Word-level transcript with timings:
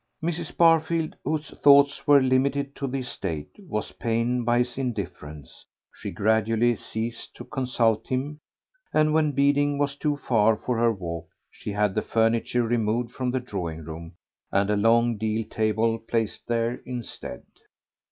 Mrs. 0.23 0.57
Barfield, 0.57 1.15
whose 1.23 1.51
thoughts 1.51 2.07
were 2.07 2.19
limited 2.23 2.75
to 2.77 2.87
the 2.87 3.01
estate, 3.01 3.51
was 3.59 3.91
pained 3.91 4.47
by 4.47 4.57
his 4.57 4.75
indifference; 4.79 5.63
she 5.93 6.09
gradually 6.09 6.75
ceased 6.75 7.35
to 7.35 7.43
consult 7.43 8.07
him, 8.07 8.39
and 8.91 9.13
when 9.13 9.31
Beeding 9.31 9.77
was 9.77 9.95
too 9.95 10.17
far 10.17 10.57
for 10.57 10.75
her 10.79 10.87
to 10.89 10.93
walk 10.99 11.27
she 11.51 11.71
had 11.71 11.93
the 11.93 12.01
furniture 12.01 12.63
removed 12.63 13.11
from 13.11 13.29
the 13.29 13.39
drawing 13.39 13.83
room 13.85 14.13
and 14.51 14.71
a 14.71 14.75
long 14.75 15.19
deal 15.19 15.45
table 15.47 15.99
placed 15.99 16.47
there 16.47 16.81
instead. 16.83 17.43